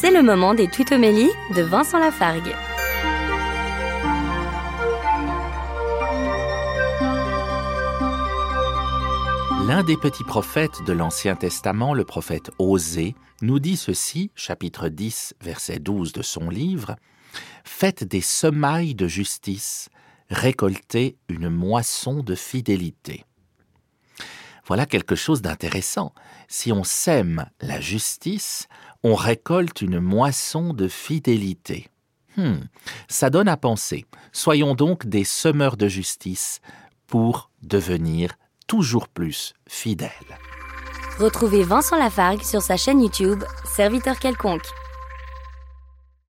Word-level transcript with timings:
C'est 0.00 0.10
le 0.10 0.22
moment 0.22 0.54
des 0.54 0.66
tutomélies 0.66 1.28
de 1.54 1.60
Vincent 1.60 1.98
Lafargue. 1.98 2.54
L'un 9.68 9.82
des 9.84 9.98
petits 9.98 10.24
prophètes 10.24 10.82
de 10.86 10.94
l'Ancien 10.94 11.36
Testament, 11.36 11.92
le 11.92 12.04
prophète 12.04 12.50
Osée, 12.58 13.14
nous 13.42 13.58
dit 13.58 13.76
ceci, 13.76 14.30
chapitre 14.34 14.88
10, 14.88 15.34
verset 15.42 15.80
12 15.80 16.14
de 16.14 16.22
son 16.22 16.48
livre, 16.48 16.96
Faites 17.64 18.02
des 18.02 18.22
semailles 18.22 18.94
de 18.94 19.06
justice, 19.06 19.90
récoltez 20.30 21.18
une 21.28 21.50
moisson 21.50 22.22
de 22.22 22.34
fidélité. 22.34 23.26
Voilà 24.70 24.86
quelque 24.86 25.16
chose 25.16 25.42
d'intéressant. 25.42 26.14
Si 26.46 26.70
on 26.70 26.84
sème 26.84 27.46
la 27.60 27.80
justice, 27.80 28.68
on 29.02 29.14
récolte 29.14 29.82
une 29.82 30.00
moisson 30.00 30.72
de 30.72 30.88
fidélité. 30.88 31.88
Hmm, 32.36 32.60
ça 33.08 33.30
donne 33.30 33.48
à 33.48 33.56
penser. 33.56 34.06
Soyons 34.32 34.74
donc 34.74 35.06
des 35.06 35.24
semeurs 35.24 35.76
de 35.76 35.88
justice 35.88 36.60
pour 37.06 37.50
devenir 37.62 38.32
toujours 38.66 39.08
plus 39.08 39.54
fidèles. 39.68 40.10
Retrouvez 41.18 41.64
Vincent 41.64 41.98
Lafargue 41.98 42.42
sur 42.42 42.62
sa 42.62 42.76
chaîne 42.76 43.00
YouTube, 43.00 43.42
Serviteur 43.64 44.18
quelconque. 44.18 44.66